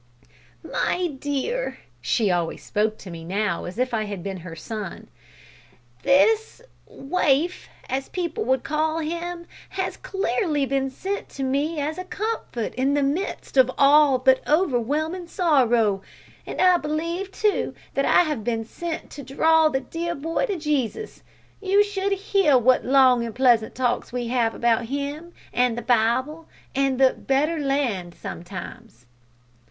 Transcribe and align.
"My 0.63 1.05
dear," 1.19 1.77
she 2.01 2.31
always 2.31 2.63
spoke 2.65 2.97
to 2.97 3.11
me 3.11 3.23
now 3.23 3.65
as 3.65 3.77
if 3.77 3.93
I 3.93 4.05
had 4.05 4.23
been 4.23 4.37
her 4.37 4.55
son 4.55 5.09
"this 6.01 6.59
`waif,' 6.91 7.67
as 7.87 8.09
people 8.09 8.43
would 8.45 8.63
call 8.63 8.97
him, 8.97 9.45
has 9.69 9.97
clearly 9.97 10.65
been 10.65 10.89
sent 10.89 11.29
to 11.29 11.43
me 11.43 11.79
as 11.79 11.99
a 11.99 12.03
comfort 12.03 12.73
in 12.73 12.95
the 12.95 13.03
midst 13.03 13.57
of 13.57 13.69
all 13.77 14.17
but 14.17 14.41
overwhelming 14.47 15.27
sorrow; 15.27 16.01
and 16.47 16.59
I 16.59 16.77
believe, 16.77 17.31
too, 17.31 17.75
that 17.93 18.03
I 18.03 18.23
have 18.23 18.43
been 18.43 18.65
sent 18.65 19.11
to 19.11 19.23
draw 19.23 19.69
the 19.69 19.81
dear 19.81 20.15
boy 20.15 20.47
to 20.47 20.57
Jesus. 20.57 21.21
You 21.61 21.83
should 21.83 22.13
hear 22.13 22.57
what 22.57 22.83
long 22.83 23.23
and 23.23 23.35
pleasant 23.35 23.75
talks 23.75 24.11
we 24.11 24.29
have 24.29 24.55
about 24.55 24.85
Him, 24.85 25.31
and 25.53 25.77
the 25.77 25.83
Bible, 25.83 26.47
and 26.73 26.99
the 26.99 27.13
`better 27.13 27.61
land' 27.63 28.15
sometimes." 28.15 29.05